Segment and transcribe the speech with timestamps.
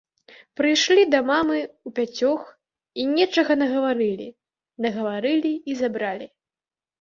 [0.59, 1.57] Прыйшлі да мамы
[1.89, 2.39] ўпяцёх
[3.03, 4.27] і нечага нагаварылі,
[4.87, 6.27] нагаварылі і забралі.